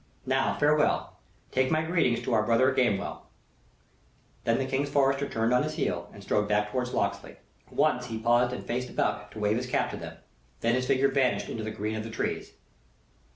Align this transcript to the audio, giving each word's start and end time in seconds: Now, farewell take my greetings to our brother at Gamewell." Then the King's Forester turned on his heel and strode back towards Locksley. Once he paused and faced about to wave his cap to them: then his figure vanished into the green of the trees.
Now, 0.25 0.55
farewell 0.57 1.19
take 1.51 1.69
my 1.69 1.83
greetings 1.83 2.23
to 2.23 2.33
our 2.33 2.41
brother 2.41 2.71
at 2.71 2.75
Gamewell." 2.75 3.21
Then 4.45 4.57
the 4.57 4.65
King's 4.65 4.89
Forester 4.89 5.29
turned 5.29 5.53
on 5.53 5.61
his 5.61 5.75
heel 5.75 6.09
and 6.11 6.23
strode 6.23 6.49
back 6.49 6.71
towards 6.71 6.91
Locksley. 6.95 7.35
Once 7.69 8.07
he 8.07 8.17
paused 8.17 8.51
and 8.51 8.65
faced 8.65 8.89
about 8.89 9.29
to 9.33 9.39
wave 9.39 9.57
his 9.57 9.67
cap 9.69 9.91
to 9.91 9.97
them: 9.97 10.17
then 10.61 10.73
his 10.73 10.87
figure 10.87 11.09
vanished 11.09 11.49
into 11.49 11.63
the 11.63 11.69
green 11.69 11.95
of 11.95 12.03
the 12.03 12.09
trees. 12.09 12.53